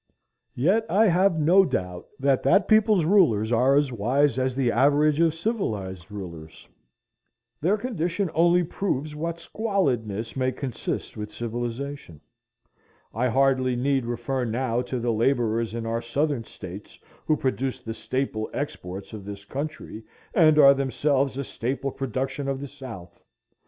Yet 0.55 0.83
I 0.89 1.09
have 1.09 1.39
no 1.39 1.63
doubt 1.63 2.07
that 2.19 2.41
that 2.41 2.67
people's 2.67 3.05
rulers 3.05 3.51
are 3.51 3.75
as 3.75 3.91
wise 3.91 4.39
as 4.39 4.55
the 4.55 4.71
average 4.71 5.19
of 5.19 5.35
civilized 5.35 6.09
rulers. 6.09 6.67
Their 7.61 7.77
condition 7.77 8.31
only 8.33 8.63
proves 8.63 9.13
what 9.13 9.37
squalidness 9.37 10.35
may 10.35 10.53
consist 10.53 11.15
with 11.17 11.31
civilization. 11.31 12.19
I 13.13 13.27
hardly 13.29 13.75
need 13.75 14.07
refer 14.07 14.43
now 14.43 14.81
to 14.81 14.99
the 14.99 15.13
laborers 15.13 15.75
in 15.75 15.85
our 15.85 16.01
Southern 16.01 16.45
States 16.45 16.97
who 17.27 17.37
produce 17.37 17.79
the 17.79 17.93
staple 17.93 18.49
exports 18.55 19.13
of 19.13 19.23
this 19.23 19.45
country, 19.45 20.03
and 20.33 20.57
are 20.57 20.73
themselves 20.73 21.37
a 21.37 21.43
staple 21.43 21.91
production 21.91 22.47
of 22.47 22.59
the 22.59 22.67
South. 22.67 23.21